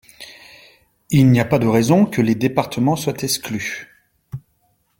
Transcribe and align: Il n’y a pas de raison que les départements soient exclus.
Il 1.11 1.29
n’y 1.29 1.39
a 1.39 1.45
pas 1.45 1.59
de 1.59 1.67
raison 1.67 2.07
que 2.07 2.23
les 2.23 2.33
départements 2.33 2.95
soient 2.95 3.21
exclus. 3.21 3.87